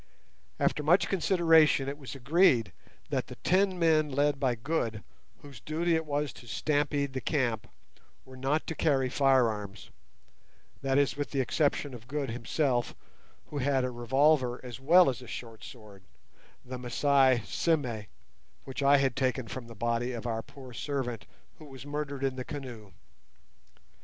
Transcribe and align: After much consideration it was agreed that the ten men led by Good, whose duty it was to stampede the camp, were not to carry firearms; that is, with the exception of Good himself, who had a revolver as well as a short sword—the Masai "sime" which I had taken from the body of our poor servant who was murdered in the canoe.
After 0.59 0.81
much 0.81 1.07
consideration 1.09 1.87
it 1.87 1.95
was 1.99 2.15
agreed 2.15 2.71
that 3.11 3.27
the 3.27 3.35
ten 3.43 3.77
men 3.77 4.09
led 4.09 4.39
by 4.39 4.55
Good, 4.55 5.03
whose 5.43 5.59
duty 5.59 5.93
it 5.93 6.07
was 6.07 6.33
to 6.33 6.47
stampede 6.47 7.13
the 7.13 7.21
camp, 7.21 7.67
were 8.25 8.35
not 8.35 8.65
to 8.65 8.73
carry 8.73 9.09
firearms; 9.11 9.91
that 10.81 10.97
is, 10.97 11.15
with 11.15 11.29
the 11.29 11.39
exception 11.39 11.93
of 11.93 12.07
Good 12.07 12.31
himself, 12.31 12.95
who 13.51 13.59
had 13.59 13.83
a 13.83 13.91
revolver 13.91 14.59
as 14.65 14.79
well 14.79 15.07
as 15.07 15.21
a 15.21 15.27
short 15.27 15.63
sword—the 15.63 16.77
Masai 16.79 17.43
"sime" 17.45 18.07
which 18.63 18.81
I 18.81 18.97
had 18.97 19.15
taken 19.15 19.47
from 19.47 19.67
the 19.67 19.75
body 19.75 20.13
of 20.13 20.25
our 20.25 20.41
poor 20.41 20.73
servant 20.73 21.27
who 21.59 21.65
was 21.65 21.85
murdered 21.85 22.23
in 22.23 22.37
the 22.37 22.43
canoe. 22.43 22.93